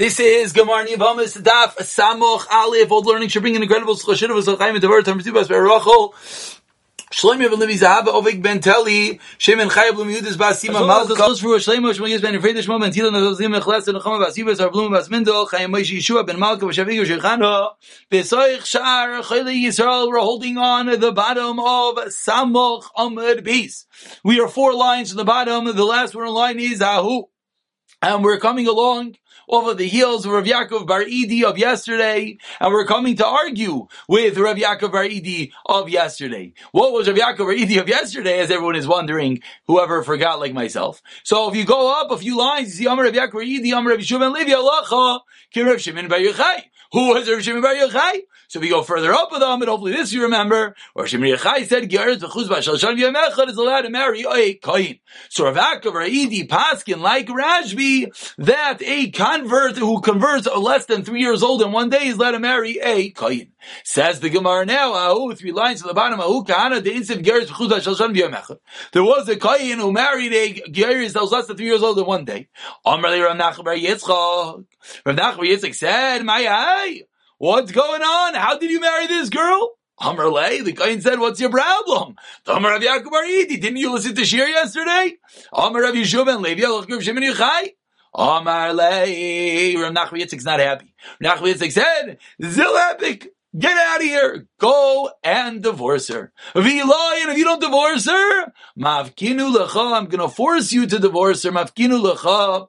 [0.00, 2.90] This is Gemar Nivamis Daf Samoch Aleph.
[2.90, 6.14] Old learning should bring an incredible schoshidah of Zalchaim and Devar Tam Tibas Berachol.
[7.12, 11.40] Shlomi ben Levi Zahab Ovig ben Teli Shem and Chayab Lum Yudis Basima Malka Kos
[11.40, 14.70] for Shlomo Shmo Yis ben Fredish Mo ben Tila Nazim Echlas and Chama Basibas Ar
[14.70, 17.72] Blum Bas Mindel Chayim Moshe Yeshua ben Malka Vashavig Shechano
[18.10, 23.84] Besoich Shar Chayli Yisrael we're holding on at the bottom of Samoch Amud Beis.
[24.24, 25.66] We are four lines from the bottom.
[25.66, 27.24] The last one line is Ahu.
[28.00, 29.16] And we're coming along
[29.50, 33.88] over the heels of Rav Yaakov Bar Idi of yesterday, and we're coming to argue
[34.08, 36.52] with Rav Yaakov Bar Idi of yesterday.
[36.72, 40.54] What was Rav Yaakov Bar Idi of yesterday, as everyone is wondering, whoever forgot like
[40.54, 41.02] myself.
[41.24, 43.76] So if you go up a few lines, you see Amar Rav Yaakov Bar Idi,
[43.76, 45.20] Amar Rav and Levi Alacha,
[45.52, 46.62] Ki Rav Shimon Bar Yochai.
[46.92, 48.20] Who was Rav Shimon Bar Yochai?
[48.50, 51.68] So you go further up with them, and hopefully this you remember, Rav Shimon Yochai
[51.68, 54.98] said, Ge'eretz v'chuz b'ashal shan v'yamechad is allowed to marry a kohen.
[55.28, 58.08] So Rav Bar Idi Paskin, like Rashbi,
[58.38, 62.32] that a convert who converts less than three years old in one day is allowed
[62.32, 63.52] to marry a kohen.
[63.84, 67.46] Says the Gemara now, ahu, three lines to the bottom, ahu, kahana, the insiv geris
[67.46, 68.58] v'chuz b'ashal shan v'yamechad.
[68.90, 72.00] There was a kohen who married a geris that was less than three years old
[72.00, 72.48] in one day.
[72.84, 74.64] Amar Rav Nachman Yitzchak.
[75.06, 77.02] Rav Nachman Yitzchak said, my eye.
[77.40, 78.34] What's going on?
[78.34, 79.70] How did you marry this girl?
[79.98, 80.30] Amar
[80.62, 82.16] the Kohen said, what's your problem?
[82.46, 85.16] Amar Rav Yaakov didn't you listen to Shir yesterday?
[85.50, 87.70] Amar Rav Yishuv and Levi, Alach Shimon Yochai.
[88.12, 90.92] Amar Lei, Rav Yitzchak's not happy.
[91.18, 94.46] Rav Yitzchak said, Zilapik, Get out of here!
[94.58, 96.32] Go and divorce her.
[96.54, 101.42] V'ilai, and if you don't divorce her, mafkinu lecha, I'm gonna force you to divorce
[101.42, 101.50] her.
[101.50, 102.68] Mafkinu lecha.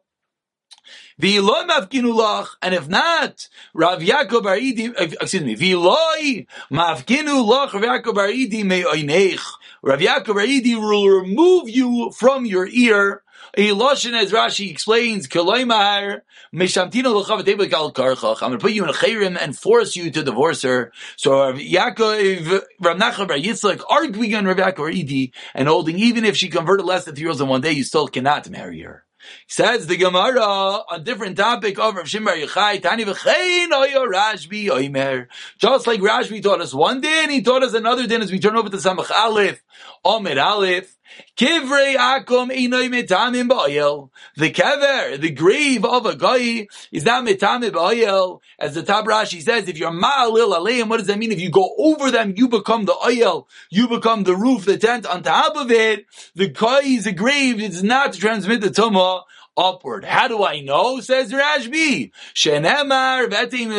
[1.20, 8.16] And if not, Rav Yaakov Bar Idi, uh, excuse me, v'iloi mafkinu lach Rav Yaakov
[8.16, 9.39] Bar Idi me'oinech.
[9.83, 13.23] Rav Yaakov Bar Idi will remove you from your ear.
[13.58, 16.22] Eloshin, as Rashi explains, Kaloimar,
[16.53, 18.42] Meshamtino L'chavatebek al Karchach.
[18.42, 20.94] I'm going to put you in a chayrim and force you to divorce her.
[21.17, 26.23] So Rav Yaakov, Rav Nachman Bar Yitzchak arguing on Rav Yaakov Idi and holding even
[26.23, 29.05] if she converted less than three years in one day, you still cannot marry her.
[29.48, 34.67] Says the Gemara, a different topic of Rav Shimon Bar Yochai, Tani v'chein oyo Rashbi
[34.67, 35.27] oimer.
[35.58, 38.39] Just like Rashbi taught us one day, and he taught us another day as we
[38.39, 39.61] turn over to Samach Aleph,
[40.04, 40.98] Omer Aleph,
[41.38, 44.10] Kivrei akum inoi metamim ba'ayel.
[44.38, 48.42] The kever, the grave of a guy, is not metamim ba'ayel.
[48.60, 51.32] As the Tab Rashi says, if you're ma'alil aleim, what does that mean?
[51.32, 53.48] If you go over them, you become the ayel.
[53.70, 56.05] You become the roof, the tent on top of it.
[56.36, 57.61] The guy is a grave.
[57.61, 59.23] It's not to transmit the tumah
[59.58, 60.06] upward.
[60.06, 61.00] How do I know?
[61.00, 62.12] Says Rashbi.
[62.34, 63.72] Shenemar vetim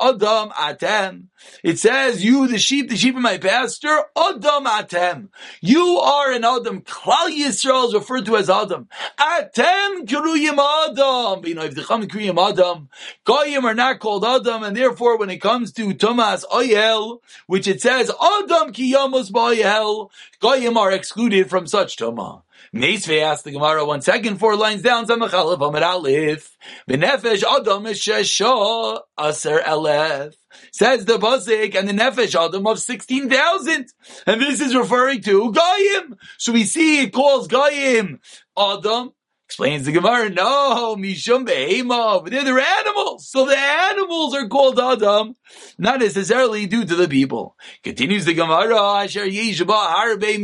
[0.00, 1.24] adam atem.
[1.62, 5.28] It says, you, the sheep, the sheep of my pastor, adam atem.
[5.60, 6.82] You are an adam.
[6.82, 8.88] Klal Yisrael is referred to as adam.
[9.18, 11.46] Atem kiruyim adam.
[11.46, 12.88] You know, if the chum kiruyim adam,
[13.24, 17.80] goyim are not called adam, and therefore when it comes to Thomas oyel, which it
[17.80, 20.10] says, adam kiyamos ba'oyel,
[20.40, 22.42] goyim are excluded from such Tumah.
[22.74, 26.56] Meisvei asked the Gemara one second, four lines down, Zamachalev Amar Aleph.
[26.88, 30.34] Benefesh Adam Shesha Aser Elef.
[30.72, 33.88] Says the Bazik and the Nefesh Adam of 16,000.
[34.26, 36.16] And this is referring to Goyim.
[36.36, 38.20] So we see it calls Goyim
[38.58, 39.12] Adam.
[39.48, 43.30] Explains the Gemara, no, Mishum Behema, but they're the animals.
[43.30, 45.36] So the animals are called Adam,
[45.78, 47.56] not necessarily due to the people.
[47.82, 50.38] Continues the Gemara, Asher Harbe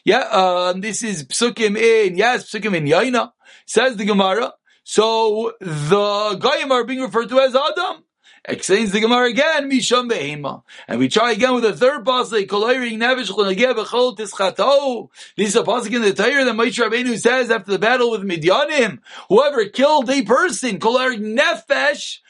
[0.04, 3.32] yeah, um, this is psukim in, yes, psukim in Yaina,
[3.66, 4.54] says the Gemara.
[4.84, 8.04] So the Goyim are being referred to as Adam.
[8.48, 10.62] Explains the Gemara again, Misham Behema.
[10.86, 15.08] And we try again with the third pasuk, Koloiring Nevish Bechol Tischato.
[15.36, 18.22] This is a pasuk in the Torah that Moshe Rabbeinu says after the battle with
[18.22, 22.20] Midyanim, whoever killed a person, Koloiring Nefesh,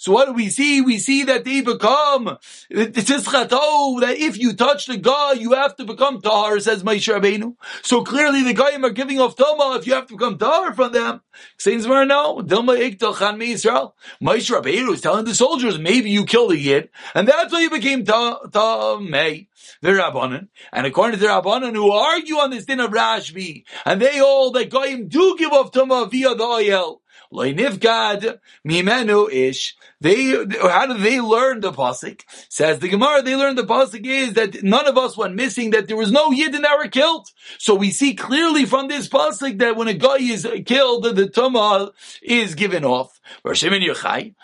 [0.00, 0.80] so what do we see?
[0.80, 2.24] We see that they become
[2.80, 7.54] that if you touch the guy, you have to become tahar, says Moshe Rabbeinu.
[7.82, 10.92] So clearly the Goyim are giving off tama if you have to become tahar from
[10.92, 11.20] them.
[11.58, 13.94] Says where no, Dilma Iktal Me Israel.
[14.22, 17.70] Moshe Rabbeinu is telling the soldiers, maybe you killed a yid, and that's why you
[17.70, 19.48] became tamei.
[19.82, 24.00] The Rabbanan, and according to the Rabbanan who argue on this din of Rashbi, and
[24.00, 26.99] they all that Goyim do give off tama via the oil.
[27.32, 29.76] Loinivgad mimenu ish.
[30.00, 30.30] They,
[30.62, 32.22] how do they learn the pasuk?
[32.48, 35.88] Says the Gemara, they learned the pasuk is that none of us went missing, that
[35.88, 37.28] there was no yid in our killed.
[37.58, 41.90] So we see clearly from this pasuk that when a guy is killed, the tumah
[42.22, 43.20] is given off.
[43.44, 44.34] Yochai,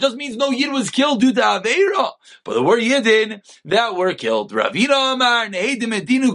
[0.00, 2.10] just means no yid was killed due to aveira.
[2.44, 4.52] But there were yidin that were killed.
[4.52, 6.34] Ravina Amar, Nehedim Edinu.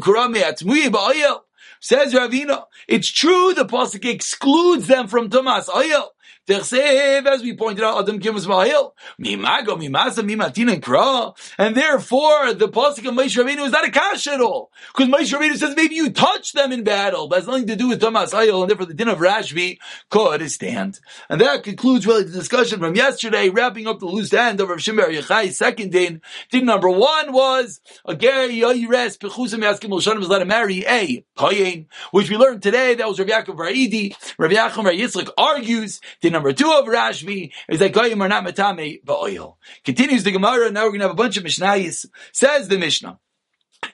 [1.80, 6.08] Says Ravina, it's true the pasuk excludes them from Tomas Ayel.
[6.52, 8.94] As we pointed out, Adam Kim was Mahil.
[9.22, 11.38] Mimago, Mimasa, Mimatina Kra.
[11.60, 14.72] And therefore, the Pasuk of Moshe Rabbeinu is not a cash at all.
[14.96, 17.90] Because Moshe Rabbeinu says maybe you touch them in battle, but has nothing to do
[17.90, 19.78] with Thomas Ayil, and therefore the din of Rashbi
[20.10, 21.00] could stand.
[21.30, 24.82] And that concludes really the discussion from yesterday, wrapping up the loose end of Rav
[24.82, 26.22] Shimon Yochai's second din.
[26.52, 31.24] Din number one was, a Gary Yoyires, Pechusim Yaskim Moshanim is let him marry a
[31.40, 34.14] Kayin, which we learned today, that was Rav Yaakov Ra'idi.
[34.38, 39.02] Rav Yaakov Yitzchak argues, the number two of Rashbi is that Goyim are not metame
[39.06, 39.56] ba'oil.
[39.86, 42.08] Continues the Gemara, now we're going to have a bunch of Mishnayis.
[42.34, 43.20] Says the Mishnah,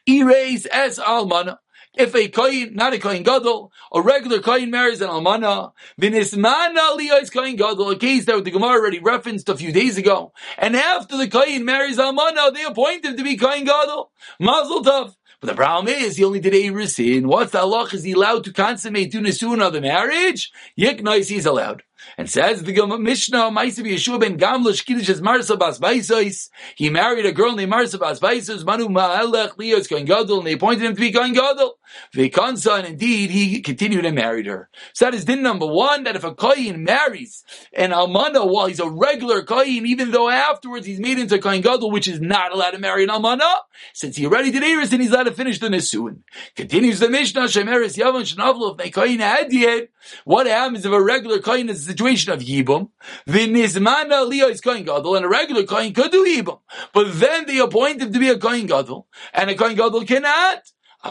[0.10, 1.58] Erase as almana.
[1.98, 5.72] If a kohen, not a kohen gadol, a regular kohen marries an almana,
[6.02, 10.34] v'nismana liyos kohen gadol, a case that the Gemara already referenced a few days ago.
[10.58, 14.12] And after the kohen marries almana, they appoint him to be kohen gadol.
[14.40, 15.16] Mazel tov.
[15.46, 17.28] But the problem is, he only did Erusin.
[17.28, 17.94] What's the halach?
[17.94, 20.52] Is he allowed to consummate do nesuin of the marriage?
[20.76, 21.84] Yiknois, he's allowed.
[22.18, 26.50] And says the Mishnah, Maisav Yeshua ben Gamlish Kiddush is Marsa Bas Baisos.
[26.76, 30.54] He married a girl named Marsa Bas Baisos, Manu Ma'alech Leos Kohen Gadol, and they
[30.54, 31.78] appointed him to be Kohen Gadol.
[32.14, 34.70] Vekansa, and indeed he continued and married her.
[34.94, 37.44] So that is din number one, that if a Kohen marries
[37.74, 41.92] an Almana while he's a regular Kohen, even though afterwards he's made into Kohen Gadol,
[41.92, 43.50] which is not allowed to marry an Almana,
[43.94, 46.20] since he already did Eris and he's allowed to finish the Nesuin.
[46.56, 49.90] Continues the Mishnah, Shemeris Yavan Shnavlo, if a Kohen had yet,
[50.24, 52.90] what happens if a regular Kohen is situation of Yibum?
[53.28, 56.60] V'nizmana Leo is Kohen Gadol, and a regular Kohen could do Yibum.
[56.94, 60.64] But then they appoint him to be a Kohen Gadol, and a Kohen Gadol cannot.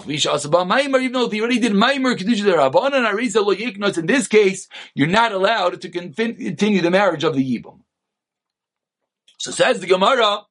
[0.06, 4.26] Even though they already did Maimer Kedusha the Rabban and Arisa Lo Yiknos, in this
[4.26, 7.80] case, you're not allowed to continue the marriage of the Yibum.
[9.38, 10.46] So says the Gemara,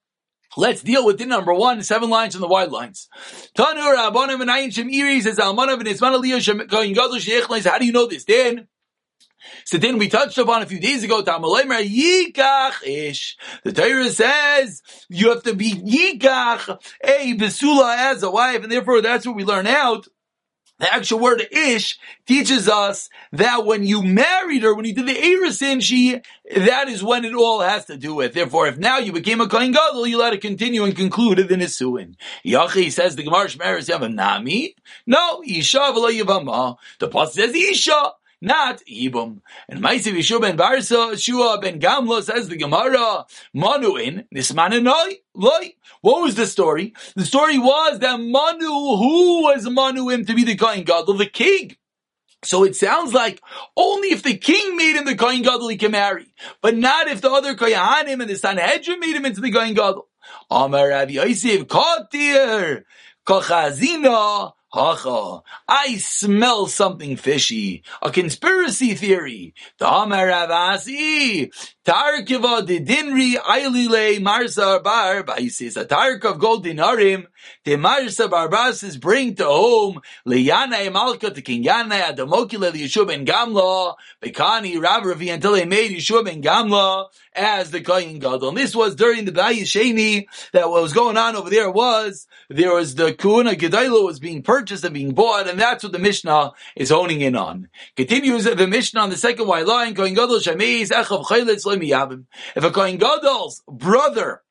[0.56, 3.10] Let's deal with din number one, seven lines and the wide lines.
[3.58, 7.68] Tanur Rabbanim and Ayin Shem Iris says Almanav and Ismail Aliyah Shem Kohen Gadol Sheikhlis.
[7.68, 8.24] How do you know this?
[8.24, 8.68] Then
[9.66, 13.38] so then we touched upon a few days ago, Yikach Ish.
[13.64, 19.02] The Torah says you have to be Yikach a Besula as a wife, and therefore
[19.02, 20.08] that's what we learn out.
[20.80, 25.14] The actual word ish teaches us that when you married her, when you did the
[25.14, 26.20] erisin, she,
[26.54, 28.34] that is when it all has to do with.
[28.34, 31.48] Therefore, if now you became a kohen gadol, you let it continue and conclude in
[31.48, 32.16] Nisuin.
[32.44, 34.76] Yachi says the Gemara Shmeres Nami.
[35.06, 36.76] No, Isha v'lo yivama.
[37.00, 38.12] The pasuk says Isha
[38.44, 39.42] not Yibum.
[39.70, 45.74] And Maisiv Yeshua ben Barsa, Shua ben Gamlo says the Gemara, Manuin, Nismananoi, Loi.
[46.02, 46.94] What was the story?
[47.16, 51.78] The story was that Manu, who was Manuim to be the Kohen Gadol, the king.
[52.44, 53.42] So it sounds like
[53.78, 57.22] only if the king made him the Kohen Gadol he can marry, but not if
[57.22, 60.10] the other Kohanim and the Sanhedrin made him into the Kohen Gadol.
[60.52, 62.84] Amar Rabbi Yosef, Kotir,
[63.26, 67.84] Kochazina, Hacha, I smell something fishy.
[68.02, 69.54] A conspiracy theory.
[69.78, 71.52] The Amar Rav Assi,
[71.86, 77.28] Tarkiva de Dinri Ailile Marsa Bar Baisis, a Tark of gold dinarim,
[77.66, 83.96] the Marsa Barbasis bring to home, Liyana Malka to King Yana, Adamokila Yeshua ben Gamla,
[84.22, 88.50] Bekani Rabravi until they made Yeshua ben Gamla as the Kohen Gadol.
[88.50, 92.28] And this was during the Bayis Sheni, that what was going on over there was,
[92.50, 96.00] there was the Kuna Gedaila was being purchased and being bought, and that's what the
[96.00, 97.68] Mishnah is honing in on.
[97.98, 102.72] Continues the Mishnah on the second white line, Kohen Gadol Shameis Echav Chaylitz if a
[102.72, 104.42] Kohen Gadol's brother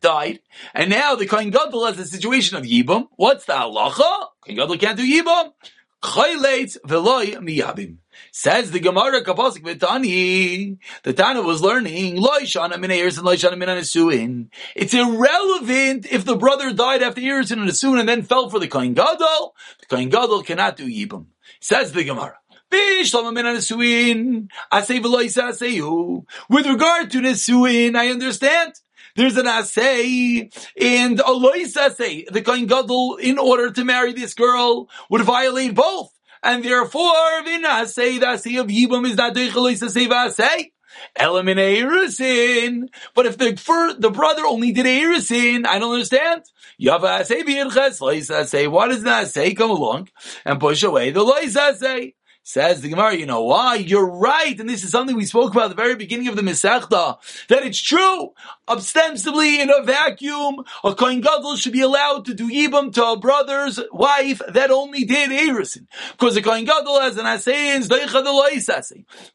[0.00, 0.40] died,
[0.74, 4.26] and now the Kohen Gadol has a situation of Yibam, what's the halacha?
[4.44, 5.52] Kohen Gadol can't do Yibam.
[6.02, 7.98] Chaylet veloy miyabim.
[8.32, 14.48] Says the Gemara Kapasik Vitani, the Tana was learning, Loishana min and Loishana min Nesuin.
[14.74, 18.68] It's irrelevant if the brother died after years and Nesuin and then fell for the
[18.68, 19.54] Kohen Gadol.
[19.80, 21.26] The Kohen Gadol cannot do Yibam.
[21.60, 22.38] Says the Gemara.
[22.72, 23.70] With
[26.66, 28.72] regard to Nesuin, I understand.
[29.16, 32.30] There's an asay and a lois asay.
[32.30, 36.12] The Kohen Gadol, in order to marry this girl, would violate both.
[36.42, 40.70] And therefore, the asay, the asay of Yibam is not deichalois asay v'asay.
[41.16, 42.88] Element Erusin.
[43.14, 46.42] But if the for, the brother only did Erusin, I don't understand.
[46.80, 50.08] Yava say, Why does that say come along
[50.44, 52.14] and push away the Lois say?
[52.42, 53.74] Says the Gemara, you know why?
[53.74, 56.42] You're right, and this is something we spoke about at the very beginning of the
[56.42, 57.18] Masechta,
[57.48, 58.32] that it's true.
[58.66, 63.18] Ostensibly, in a vacuum, a Kohen Gadol should be allowed to do Yibam to a
[63.18, 65.86] brother's wife that only did Erisin.
[66.12, 67.86] Because the Kohen Gadol has an Asayin,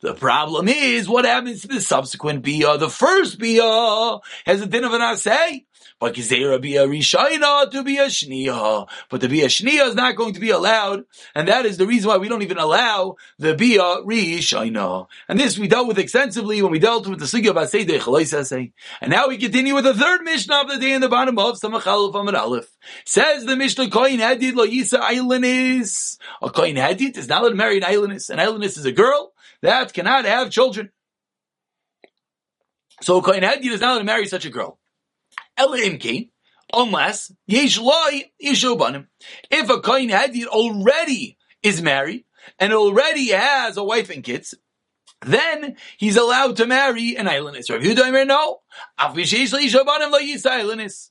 [0.01, 2.77] The problem is, what happens to the subsequent Bia?
[2.77, 5.65] The first Bia has a din of an Asay.
[6.05, 8.87] But Gezerah be a Rishayna to be a Shniya.
[9.09, 11.87] But to be a Shniya is not going to be allowed, and that is the
[11.87, 15.07] reason why we don't even allow the Bia Rishayna.
[15.27, 18.71] And this we dealt with extensively when we dealt with the Sugya of Asay Dechalai
[19.01, 21.59] And now we continue with the third Mishnah of the day in the bottom of
[21.59, 22.69] Samachal Amar Aleph.
[23.05, 26.19] Says the Mishnah, Koin Hadid Lo Yisa Ailanis.
[26.39, 28.29] A Koin Hadid is not allowed to marry an Ailanis.
[28.29, 29.33] An Ailanis is a girl
[29.63, 30.91] that cannot have children.
[33.01, 34.77] So Kohen Hadid is not allowed to marry such a girl.
[35.59, 36.29] Elimki,
[36.73, 39.07] unless yesh loy yishubanim.
[39.49, 42.25] If a kohen hadid already is married
[42.59, 44.55] and already has a wife and kids,
[45.21, 47.69] then he's allowed to marry an islandess.
[47.69, 48.59] Rav Yehuda no.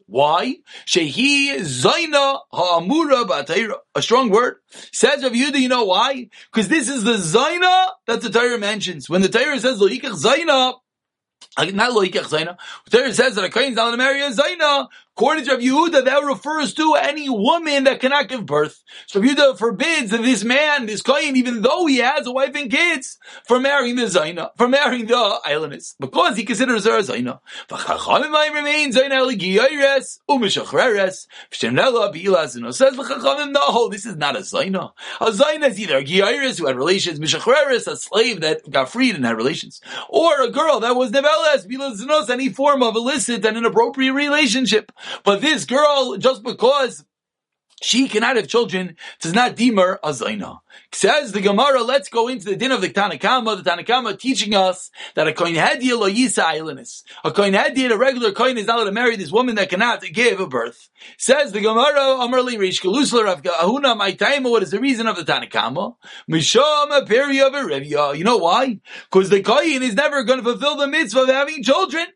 [0.07, 0.57] Why?
[0.87, 3.77] Shehi zaina ha'amura b'atayra.
[3.95, 4.57] A strong word.
[4.93, 6.29] Says Rav Yehuda, you know why?
[6.53, 9.09] Because this is the zaina that the Torah mentions.
[9.09, 10.75] When the Torah says loikech zaina.
[11.57, 14.89] There it says that a is not to marry a zaina.
[15.17, 18.83] According to Rav Yehuda, that refers to any woman that cannot give birth.
[19.07, 22.57] So Rav Yehuda forbids that this man, this kohen, even though he has a wife
[22.57, 23.17] and kids,
[23.47, 27.39] from marrying the zaina, from marrying the islandess, because he considers her a zaina.
[28.53, 29.55] remains zaina.
[32.75, 34.91] Says no, this is not a zaina.
[35.21, 39.15] A zaina is either a giyayres who had relations, mishachreres, a slave that got freed
[39.15, 43.57] and had relations, or a girl that was neveles bi'lazinos, any form of illicit and
[43.57, 44.91] inappropriate relationship.
[45.25, 47.05] But this girl, just because
[47.85, 50.61] she cannot have children, does not deem her a zaina.
[50.93, 53.63] Says the Gemara, let's go into the din of the Tanakama.
[53.63, 57.03] The Tanakama teaching us that a kohen hadiya lo yisa.
[57.25, 60.03] A kohen hadiya, a regular kohen, is not allowed to marry this woman that cannot
[60.03, 60.89] give a birth.
[61.19, 65.17] Says the Gemara, Amarli Rishka Lusler of Ahuna, my time, what is the reason of
[65.17, 65.97] the Tanakama?
[66.31, 68.81] Misham a of You know why?
[69.11, 72.07] Because the kohen is never going to fulfill the mitzvah of having children.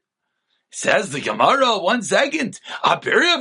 [0.71, 2.61] Says the Gemara, one second.
[2.85, 3.41] Aperia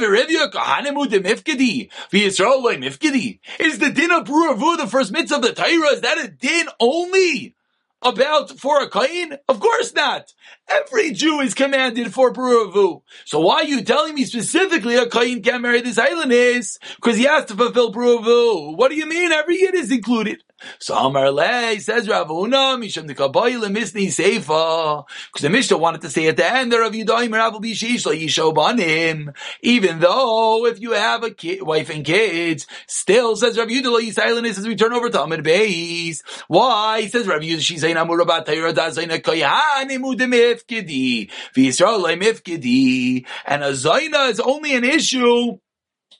[2.11, 3.39] v'yisrael.
[3.59, 5.93] Is the din of Puravu the first mitzvah of the Torah?
[5.93, 7.53] Is that a din only?
[8.01, 9.37] About for a kain?
[9.49, 10.31] Of course not.
[10.69, 13.01] Every Jew is commanded for Puravu.
[13.25, 16.77] So why are you telling me specifically a kain can't marry this island is?
[16.95, 18.77] Because he has to fulfill Puravu.
[18.77, 19.31] What do you mean?
[19.31, 20.43] Every yid is included.
[20.79, 26.27] So Amar Le says Ravuna Misham Nikaboy Lemisni Seifa because the Mishnah wanted to say
[26.27, 29.35] at the end there of Yudaim Rav Bishish Yishobanim.
[29.61, 34.53] Even though if you have a kid, wife and kids, still says Rav Yudah Yisailanis
[34.53, 36.21] says we turn over to Amid Beis.
[36.47, 43.63] Why he says Rav Yudah she's saying Amurabat Tayra Dazayna Koyanimu Demifkidi V'Yisrael Mifkidi and
[43.63, 45.57] a Zaina is only an issue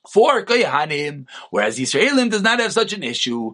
[0.08, 3.54] for Koyanim, whereas Israelim does not have such an issue.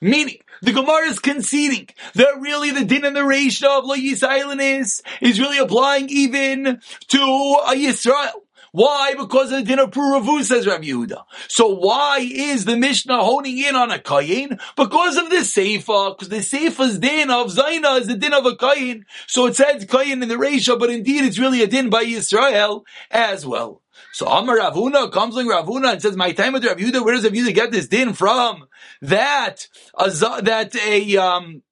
[0.00, 4.60] Meaning, the Gemara is conceding that really the din and the ratio of Lo Yisraelim
[4.80, 8.42] is, is really applying even to a Yisrael.
[8.72, 9.14] Why?
[9.18, 11.24] Because of the din of Puravu, says Rabbi Yehuda.
[11.48, 14.60] So why is the Mishnah honing in on a Kayin?
[14.76, 18.52] Because of the Seifa, because the Seifa's din of Zaina is the din of a
[18.52, 19.02] Kayin.
[19.26, 22.84] So it says Kayin in the ratio, but indeed it's really a din by Yisrael
[23.10, 23.82] as well.
[24.12, 27.24] So Amar Ravuna comes like Ravuna and says, "My time with Rav Yehuda, where does
[27.24, 28.66] Rav Yehuda get this din from?
[29.02, 30.10] That a
[30.42, 31.62] that a um."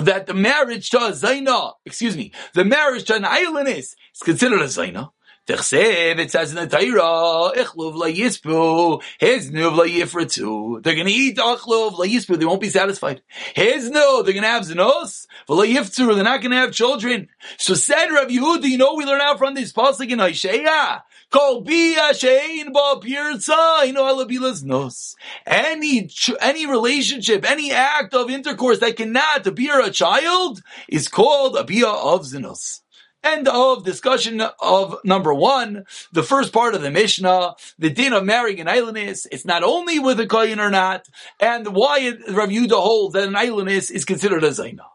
[0.00, 4.60] That the marriage to a Zaina, excuse me, the marriage to an island is, considered
[4.60, 5.10] a Zaina.
[5.50, 7.52] It says in the Torah.
[7.54, 7.64] They're
[10.96, 13.22] gonna eat Echluv la yispu, they won't be satisfied.
[13.56, 17.28] Hiznu, they're gonna have Zenos, la yiftu, they're not gonna have children.
[17.56, 21.02] So said Rav Yehuda, Do you know we learn out from this pasuk in Isaiah,
[21.30, 24.90] Kol bia shein ba pirza, you know.
[25.46, 31.64] Any any relationship, any act of intercourse that cannot bear a child is called a
[31.64, 32.80] bia of zinos.
[33.22, 38.24] End of discussion of number one, the first part of the Mishnah, the din of
[38.24, 39.26] marrying an islandess.
[39.30, 41.08] It's not only with a kohen or not,
[41.40, 44.86] and why Rav Yudah holds that an islandess is considered a zaina.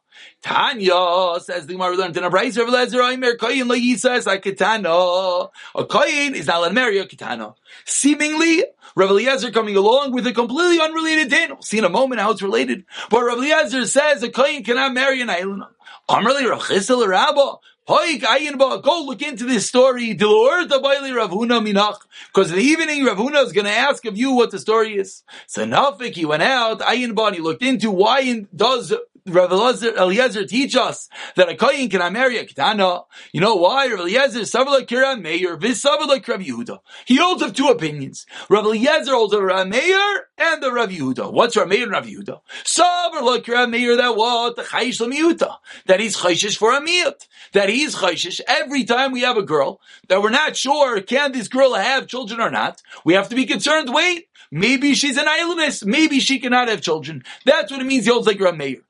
[0.44, 4.44] Tanya says the Gemara learned in a brayz Rav Lezer Aimer Koyin lo yisa like
[4.44, 5.50] kitana.
[5.74, 7.56] A koyin is not allowed to marry a kitana.
[7.86, 11.62] Seemingly, Rav Eliezer coming along with a completely unrelated din.
[11.62, 12.84] See in a moment how it's related.
[13.10, 15.64] But Rav Eliezer says a koyin cannot marry an island.
[16.10, 17.60] Amrli Rav Chisel Rabba.
[17.86, 20.14] Go look into this story.
[20.14, 25.24] Because in the evening, Ravuna is going to ask of you what the story is.
[25.48, 28.94] So Nafik, he went out, Ayin He looked into why does
[29.26, 33.06] Rav Eliezer teach us that a kohen can marry a ketana.
[33.32, 33.88] You know why?
[33.88, 36.80] Rav Eliezer Meir Visavla Rav Yehuda.
[37.06, 38.26] He holds of two opinions.
[38.50, 41.32] Rav Eliezer holds of Rav Meir and the Rav Yehuda.
[41.32, 42.42] What's Rav Meir and Rav Yehuda?
[42.66, 47.70] Savla Kira Meir that what the Chayish Lamiyuta that he's chayshish for a miyut that
[47.70, 51.74] he's chayshish every time we have a girl that we're not sure can this girl
[51.76, 52.82] have children or not.
[53.06, 53.94] We have to be concerned.
[53.94, 54.28] Wait.
[54.56, 55.84] Maybe she's an islandess.
[55.84, 57.24] Maybe she cannot have children.
[57.44, 58.06] That's what it means.
[58.06, 58.82] He holds like Rav Meir.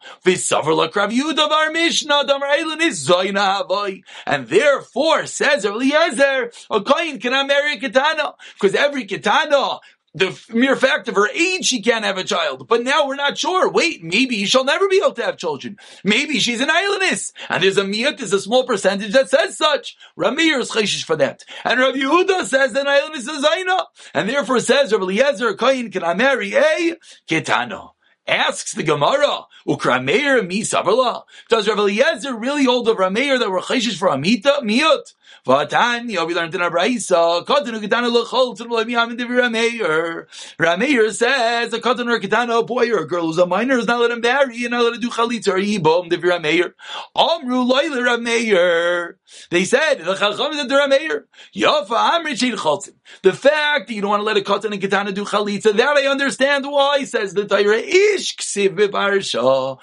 [4.25, 9.79] And therefore, says Eliezer, a kohen cannot marry a katana because every katana
[10.15, 12.67] the mere fact of her age, she can't have a child.
[12.67, 13.71] But now we're not sure.
[13.71, 15.77] Wait, maybe she'll never be able to have children.
[16.03, 17.31] Maybe she's an islandess.
[17.49, 19.97] And there's a miyat, there's a small percentage that says such.
[20.17, 21.43] Ramir is chayshish for that.
[21.63, 23.85] And Rav Yehuda says that an islandess is Zaina.
[24.13, 26.95] And therefore says, Rav Eliezer, Kain, can I marry a
[27.27, 27.91] ketana?
[28.25, 31.23] Asks the Gemara, Ukrameir mi savarla.
[31.49, 35.13] Does Rav Eliezer really hold of Rameir that we're chayshish for a miyut?
[35.45, 40.25] V'atanya, we learned in our brayso, katan ukitana l'chol divi Rameir.
[40.57, 43.85] Rameir says, a katan or kitana, a boy or a girl who's a minor is
[43.85, 46.73] not let him marry, and not let him do chalitza or yibom divi Rameir.
[47.13, 49.15] Amru loy Rameir.
[49.49, 51.23] They said, the chacham is the Rameir.
[51.53, 52.93] Yafa amri shein chaltzim.
[53.21, 55.97] The fact that you don't want to let a katan and kitana do chalitza, that
[55.97, 59.77] I understand why, says the Torah, ish ksiv b'parsha.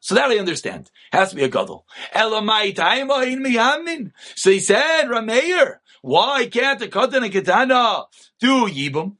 [0.00, 0.90] So that I understand.
[1.12, 1.86] Has to be a gadol.
[2.12, 4.10] Elamai taima in miyamin.
[4.34, 8.06] So he said, Rameir, why can't a katan and kitana
[8.40, 9.16] do yibum?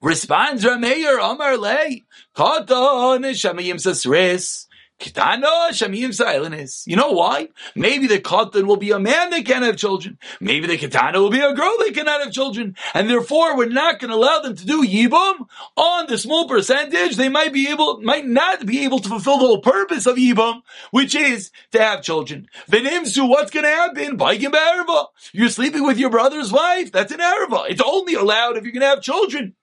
[0.00, 2.04] Responds Rameir, Amar lei,
[2.36, 4.67] katan shamayim sasris.
[5.00, 7.48] You know why?
[7.76, 10.18] Maybe the Katan will be a man that can't have children.
[10.40, 12.74] Maybe the Kitana will be a girl that cannot have children.
[12.94, 17.16] And therefore, we're not going to allow them to do Yibum on the small percentage.
[17.16, 20.62] They might be able, might not be able to fulfill the whole purpose of Yibum,
[20.90, 22.48] which is to have children.
[22.68, 24.18] Venimsu, what's going to happen?
[24.18, 25.06] Baikim Arava.
[25.32, 26.90] You're sleeping with your brother's wife.
[26.90, 27.70] That's an Arava.
[27.70, 29.54] It's only allowed if you're going to have children.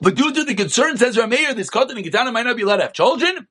[0.00, 2.78] But due to the concern, says Rameir, this Katan and Kitana might not be allowed
[2.78, 3.46] to have children.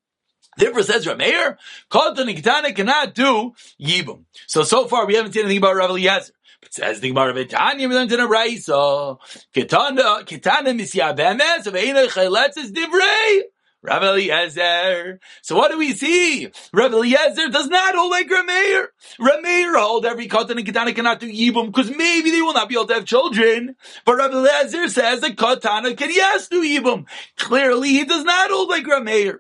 [0.57, 1.57] Therefore, says Rameir,
[1.89, 4.25] Katan and Kitana cannot do Yibum.
[4.47, 6.33] So, so far, we haven't seen anything about Rav Eliezer.
[6.61, 9.17] But says the Gemara Vitanya, we learned in a Raisa,
[9.55, 13.41] Kitana, Kitana misya bemes, of Eina Chayletz is Divrei.
[13.83, 15.19] Rav Eliezer.
[15.41, 16.51] So what do we see?
[16.71, 18.87] Rav Eliezer does not hold like Rameir.
[19.19, 22.75] Rameir hold every katan and katana cannot do yibum because maybe they will not be
[22.75, 23.75] able to have children.
[24.05, 27.07] But Rav Eliezer says that katana can yes do yibum.
[27.37, 29.39] Clearly he does not hold like Rameir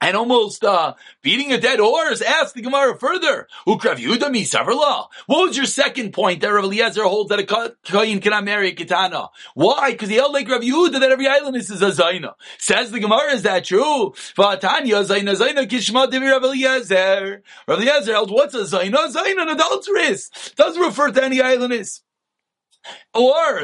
[0.00, 2.22] and almost uh, beating a dead horse.
[2.22, 3.48] Ask the Gemara further.
[3.66, 4.46] Ukrav Yehuda mi
[5.26, 8.74] What was your second point that Rav Eliezer holds that a kohen cannot marry a
[8.74, 9.28] kitana?
[9.54, 9.92] Why?
[9.92, 12.34] Because he held like Rav Yehuda that every island is a zaina.
[12.58, 14.12] Says the Gemara, is that true?
[14.36, 17.42] Vatanya zaina zaina kishma divi Rav Eliezer.
[17.66, 19.12] Rav held what's a zaina?
[19.12, 20.54] Zaina an adulteress.
[20.54, 22.02] Doesn't refer to any islandess.
[23.14, 23.62] Or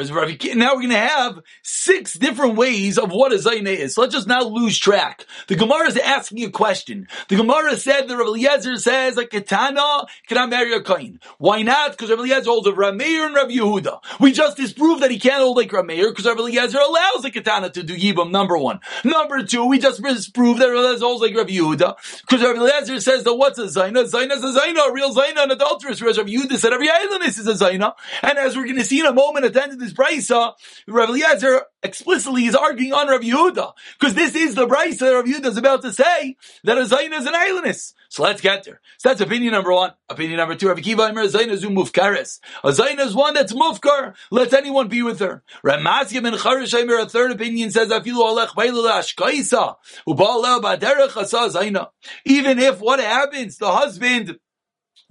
[0.55, 3.95] now we're going to have six different ways of what a zayne is.
[3.95, 5.27] So let's just not lose track.
[5.49, 7.07] The Gemara is asking a question.
[7.29, 11.21] The Gemara said that Rav Eliezer says a katana cannot marry a kain.
[11.37, 11.91] Why not?
[11.91, 14.01] Because Rav Eliezer holds of Rameir and Rav Yehuda.
[14.21, 17.69] We just disproved that he can't hold like Rameir because Rav Eliezer allows a katana
[17.71, 18.31] to do yibam.
[18.31, 18.81] Number one.
[19.05, 23.01] Number two, we just disproved that Rav Eliezer holds like Rav Yehuda because Rav Eliezer
[23.01, 24.11] says that what's a zayna?
[24.11, 26.01] Zayna is a zayna, a real zayna, an adulteress.
[26.01, 27.93] Whereas Rav Yehuda said every island is a zayna.
[28.23, 30.55] And as we're going to see in a moment at the end of this brisa,
[30.87, 35.47] Rav Eliezer explicitly is arguing on Rav Yehuda because this is the brisa Rav Yehuda
[35.47, 37.95] is about to say that a zayin is an islandess.
[38.09, 38.81] So let's get there.
[38.99, 39.93] So that's opinion number one.
[40.09, 42.41] Opinion number two, Rav Kiva Imer zayin is mufkares.
[42.63, 44.15] A zayin is one that's mufkar.
[44.31, 45.43] Let anyone be with her.
[45.65, 48.53] Ramasya and Charish Imer, a third opinion says afilu alech.
[52.25, 54.39] Even if what happens, the husband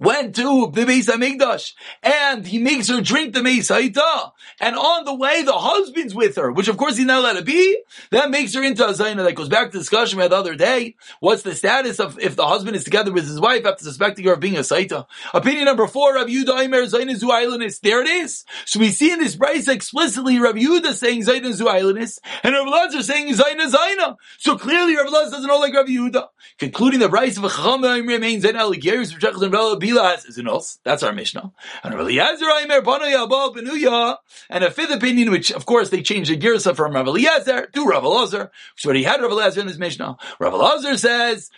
[0.02, 5.04] went to the Beis Hamikdash and he makes her drink the Meis Haita, and on
[5.04, 7.78] the way the husband's with her, which of course he's not allowed to be,
[8.10, 9.24] that makes her into a Zaina.
[9.24, 10.96] That goes back to the discussion we had the other day.
[11.20, 14.32] What's the status of if the husband is together with his wife after suspecting her
[14.34, 15.06] of being a Saita?
[15.32, 17.28] Opinion number four, Rav Yudah Aimer Zaina Zu.
[17.82, 18.44] There it is.
[18.66, 23.02] So we see in this price explicitly Rav Yudah saying Zaina Zu and Rav Lazar
[23.02, 24.16] saying Zaina Zaina.
[24.38, 26.28] So clearly Rav Lazar doesn't know like Rav Yudah.
[26.58, 29.22] Concluding the price of a Chacham remains Zaina Aligeris, which
[29.92, 30.78] Chila has Zinos.
[30.84, 31.52] That's our Mishnah.
[31.82, 34.16] And Rav Eliezer Aimer Benuya.
[34.48, 37.84] And a fifth opinion, which of course they changed the Girsa from Rav Eliezer to
[37.84, 38.50] Rav Elazar.
[38.76, 40.16] So he had Rav Eliezer in his Mishnah.
[40.38, 41.50] Rav Elazar says,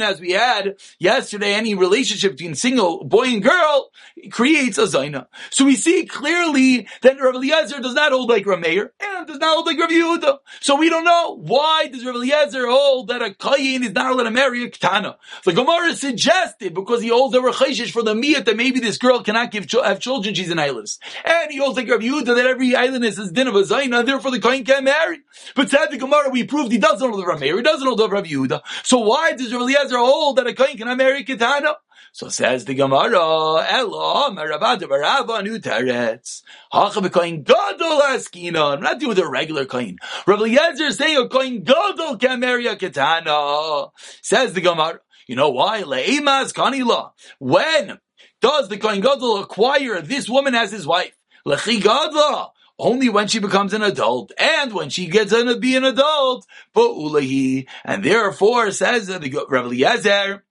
[0.00, 3.90] as we had yesterday, any relationship between single boy and girl
[4.30, 5.26] creates a Zaina.
[5.50, 9.38] So we see clearly that Rav Eliezer does not hold like Rav Meir and does
[9.38, 10.38] not hold like Rav Yehuda.
[10.60, 14.24] So we don't know why does Rav Eliezer hold that a Kayin is not allowed
[14.24, 15.16] to marry a Ketana.
[15.44, 19.22] The Gemara suggested because he holds a Recheshish for the Miyat that maybe this girl
[19.22, 20.98] cannot give have children, she's an islandess.
[21.24, 24.30] And he holds like Rav Yehuda that every islandess is din of a Zaina, therefore
[24.30, 25.20] the Kayin can't marry.
[25.54, 27.98] But said the Gemara, we proved he doesn't hold the Rav Meir, he doesn't hold
[27.98, 28.62] the Rav Yehuda.
[28.82, 31.74] So why does Rav Eliezer hold that a Kayin cannot marry a Ketana?
[32.12, 36.42] So says the Gemara, Elo, Marabad Barava Nu Teretz.
[36.72, 38.74] Hacha b'koin gadol askina.
[38.74, 39.96] I'm not doing with a regular coin.
[40.26, 42.76] Rabbi is saying a coin gadol can marry a.
[44.22, 45.00] Says the Gemara.
[45.26, 45.82] You know why?
[45.82, 47.12] Le'emas kanila.
[47.38, 47.98] When
[48.40, 51.14] does the coin gadol acquire this woman as his wife?
[51.46, 55.84] Lechi gadla only when she becomes an adult and when she gets to be an
[55.84, 56.46] adult.
[56.72, 60.44] But ulahi, and therefore says the Rabbi Eliezer,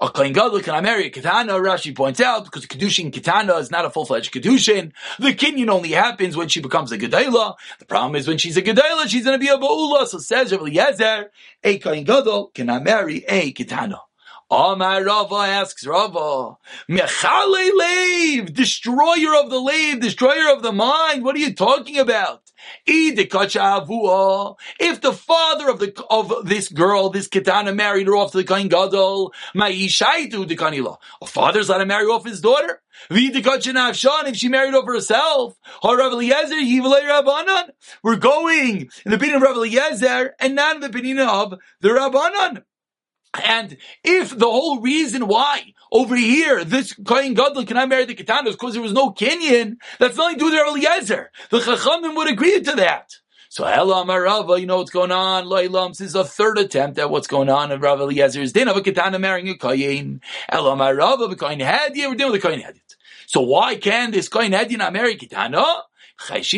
[0.00, 1.60] a Kohen Gadol can I marry a Ketana?
[1.60, 4.92] Rashi points out because Kedushin Ketana is not a full-fledged Kedushin.
[5.18, 7.54] The Kinyan only happens when she becomes a Gedayla.
[7.78, 10.06] The problem is when she's a Gedayla, she's going to be a Ba'ula.
[10.06, 11.26] So says Rabbi Yezer,
[11.62, 14.00] a Kohen Gadol can I marry a Ketana?
[14.50, 16.56] Amar Rava asks Rava,
[16.88, 21.24] Mechale Lev, destroyer of the Lev, destroyer of the mind.
[21.24, 22.43] What are you talking about?
[22.86, 23.16] If
[25.00, 28.68] the father of the of this girl, this ketana, married her off to the kain
[28.68, 30.98] gadol, ma'ishaitu the kanila.
[31.22, 32.80] A father's let to marry off his daughter.
[33.10, 35.96] If she married off herself, we're
[38.16, 42.62] going in the opinion of Rav Eliezer and not in the opinion of the Rabbanan.
[43.42, 48.48] And if the whole reason why over here this Kohen Gadol cannot marry the Ketana
[48.48, 51.30] is because there was no Kenyan, that's nothing to do with Eliezer.
[51.50, 53.10] The Chachamim would agree to that.
[53.48, 55.44] So Ela Marava, you know what's going on.
[55.44, 58.76] Loilam, this is a third attempt at what's going on in Rav Eliezer's din of
[58.76, 60.20] a Ketana marrying a Kohen.
[60.48, 62.80] Ela Marava, the Kohen Hadi, we're dealing with the Kohen Hadi.
[63.26, 65.82] So why can this Kohen Hadi not marry Ketana?
[66.18, 66.52] Because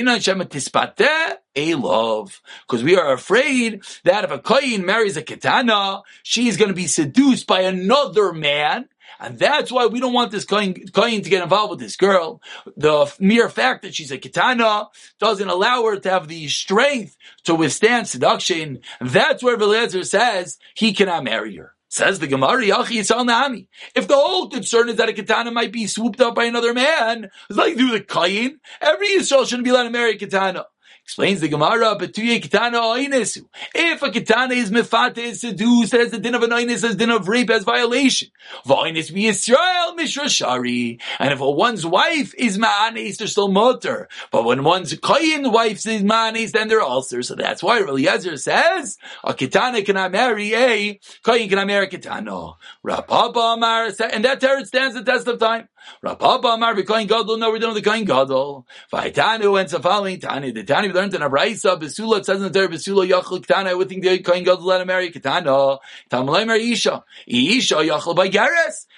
[2.83, 7.47] we are afraid that if a kohen marries a ketana, she's going to be seduced
[7.47, 8.89] by another man.
[9.19, 12.43] And that's why we don't want this kohen to get involved with this girl.
[12.77, 14.89] The mere fact that she's a ketana
[15.19, 18.81] doesn't allow her to have the strength to withstand seduction.
[19.01, 21.76] That's where Belezer says he cannot marry her.
[21.89, 23.67] Says the Gemara, Yachi.
[23.95, 27.31] If the whole concern is that a katana might be swooped up by another man,
[27.49, 28.59] like do the kayin.
[28.81, 30.67] Every Yisrael shouldn't be allowed to marry a katana.
[31.07, 33.47] Explains the Gemara, but kitana.
[33.77, 37.11] If a kitana is mefate, is seduced, has the din of an oines, has din
[37.11, 38.29] of rape, as violation.
[38.67, 40.99] V'oines be Yisrael mishra shari.
[41.21, 44.09] And if a one's wife is ma'anes, they're still mutter.
[44.33, 47.23] But when one's koyin wife is ma'anes, then they're ulcer.
[47.23, 52.57] So that's why Eliezer says, a kitana cannot marry a, koyin cannot marry a kitana.
[52.83, 55.69] Rav Papa Amar, and that teretz stands the test of time.
[56.03, 58.67] Rav Papa Amar, v'koyin gadol, no, we don't know the koyin gadol.
[58.93, 62.51] V'aitanu, and the following Tani, the Tani learned in Abraisa, Besula, it says in the
[62.51, 65.79] Torah, Besula Yachal Ketana, I would think the Kohen Gadol let him marry Ketana.
[66.11, 67.05] Tamalay Mar Isha.
[67.27, 68.27] Isha Yachal by.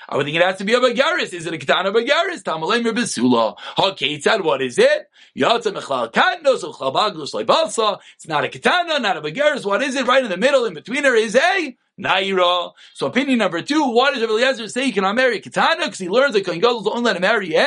[0.08, 1.32] I would think it has to be a Bagaris.
[1.32, 2.42] Is it a Ketana Bagaris?
[2.42, 3.54] Tamalay Mar Besula.
[3.58, 5.10] Ha Ketzad, what is it?
[5.36, 7.98] Yatsa Mechlal Katnos, Uchlal Baglus, Balsa.
[8.16, 9.64] It's not a Ketana, not a Bagaris.
[9.64, 10.06] What is it?
[10.06, 12.72] Right in the middle, in between her is a Naira.
[12.94, 15.86] So opinion number two, why does Eliezer say he cannot marry Katana?
[15.86, 17.64] Because he learns that Kohen Gadol don't let him marry eh?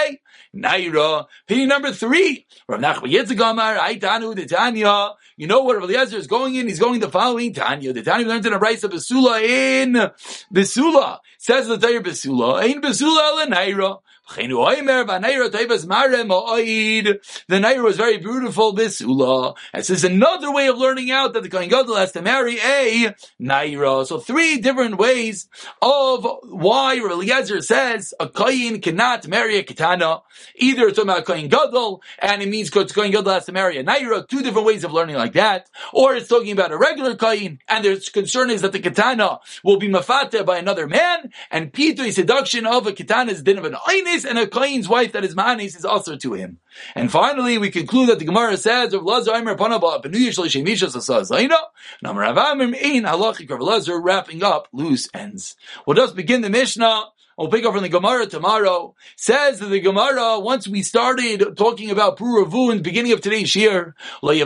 [0.54, 1.26] a Naira.
[1.44, 5.12] Opinion number three, Rav Nachman Yitzagamar, Aitanu, the Tanya.
[5.38, 6.68] You know what Eliezer is going in?
[6.68, 7.94] He's going the following Tanya.
[7.94, 9.94] The Tanya learns in a rice of Besula in
[10.54, 11.20] Besula.
[11.44, 14.02] Says the Torah Besula, in Besula Naira.
[14.38, 15.08] Naira.
[17.48, 19.56] The Nair was very beautiful, Bisula.
[19.74, 23.16] This is another way of learning out that the Kohen Gadol has to marry a
[23.42, 24.06] Naira.
[24.06, 25.50] So three different ways
[25.82, 30.22] of why Eliezer says a Kohen cannot marry a Ketana.
[30.56, 33.84] Either it's talking about Kohen Gadol, and it means Kohen Gadol has to marry a
[33.84, 34.28] Naira.
[34.28, 35.70] Two different ways of learning like that.
[35.94, 39.78] Or it's talking about a regular Kohen, and their concern is that the Ketana will
[39.78, 43.74] be mafate by another man, and Pito seduction of a Ketana is din of an
[43.74, 46.60] Einis, and a Kain's wife that is Mahanis is also to him.
[46.96, 51.58] And finally, we conclude that the Gemara says, of Lazar Aimer Panaba, Benuyish Shemisha Sasazaina,
[52.02, 55.56] Namar Avamim Ein Halachik of Lazar, wrapping up loose ends.
[55.86, 57.06] We'll just begin the Mishnah
[57.42, 58.94] We'll pick up from the Gemara tomorrow.
[59.16, 63.56] Says that the Gemara, once we started talking about Puravu in the beginning of today's
[63.56, 64.38] year, says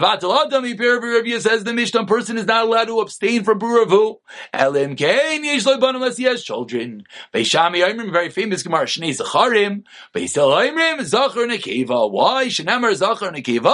[1.66, 4.20] the Mishnah person is not allowed to abstain from Puravu.
[4.54, 7.04] Unless he has children.
[7.34, 9.84] Very famous Gemara, Shnei Zacharim.
[11.04, 12.10] Zachar Nekeva.
[12.10, 12.46] Why?
[12.46, 13.74] Shenamar Zachar Nekeva.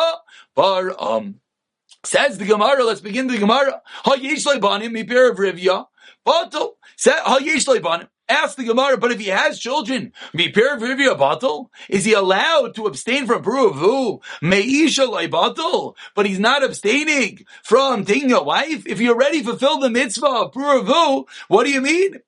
[0.56, 1.36] Bar, um,
[2.04, 3.84] Says the Gemara, let's begin the Gemara.
[6.26, 6.72] Batal.
[8.32, 14.22] Ask the Gemara, but if he has children, is he allowed to abstain from Puruvu?
[16.16, 18.88] But he's not abstaining from taking a wife?
[18.88, 20.56] If he already fulfilled the mitzvah of
[21.50, 22.22] what do you mean?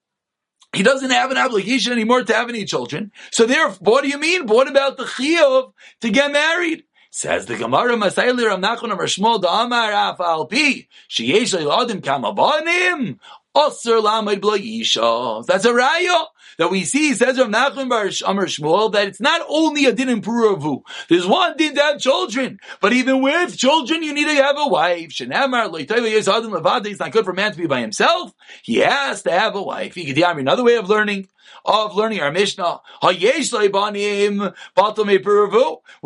[0.73, 3.13] He doesn't have an obligation anymore to have any children.
[3.31, 4.47] So therefore, what do you mean?
[4.47, 6.83] What about the chiyuv to get married?
[7.15, 13.19] Says the Gemara, Masayli Ram Nachman Amar Shmuel Da'amar Af Alpi, Sheyesh Leiladim Kamabanim,
[13.55, 15.45] Osir Lamed Blayisha.
[15.45, 16.25] That's a raya
[16.57, 20.09] that we see, says Rav Nachman Bar Amar Shmuel, that it's not only a din
[20.09, 20.81] in Puravu.
[21.09, 24.67] There's one din to have children, but even with children, you need to have a
[24.67, 25.09] wife.
[25.09, 28.33] Leitayva It's not good for a man to be by himself.
[28.63, 29.95] He has to have a wife.
[29.97, 31.27] Another way of learning
[31.65, 32.82] of learning our Mishnah.
[33.02, 33.13] Where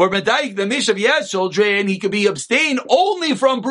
[0.10, 3.62] medayik the Mishnah if he children, he could be abstained only from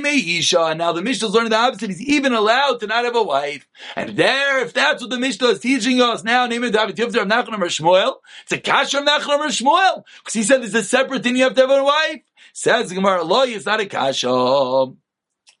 [0.00, 0.70] meisha.
[0.70, 1.90] And now the Mishnah is learning the opposite.
[1.90, 3.66] He's even allowed to not have a wife.
[3.96, 7.22] And there, if that's what the Mishnah is teaching us now, name it David Tivter
[7.22, 8.16] of Shmuel.
[8.42, 11.54] It's a kasher of Nachman Shmuel because he said it's a separate thing you have
[11.54, 12.20] to have a wife.
[12.52, 14.94] Says Gemara, law is not a kasha.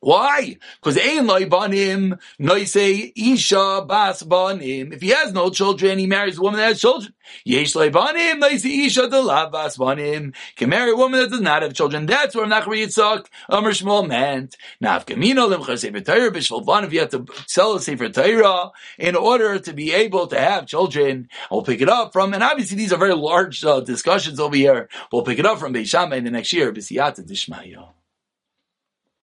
[0.04, 0.58] Why?
[0.82, 4.92] Because ein loy banim noise isha bas banim.
[4.92, 7.14] If he has no children, he marries a woman that has children.
[7.46, 10.34] Yesh loy banim noise isha delav bas banim.
[10.56, 12.04] Can marry a woman that does not have children.
[12.04, 14.58] That's where Nachri Yitzchak Amr Shmuel meant.
[14.82, 19.58] Nafkamino limchar sefer Torah b'shvul If you have to sell a sefer Torah in order
[19.58, 22.34] to be able to have children, we'll pick it up from.
[22.34, 24.90] And obviously these are very large uh, discussions over here.
[25.10, 26.74] We'll pick it up from Beis Shammai in the next year.
[26.74, 28.03] B'siyata dishmayo.